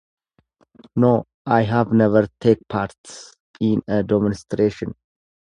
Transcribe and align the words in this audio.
No, 0.95 1.25
I 1.45 1.61
have 1.61 1.91
never 1.93 2.27
take 2.39 2.67
parts 2.67 3.35
in 3.59 3.83
a 3.87 4.01
demonstration. 4.01 4.95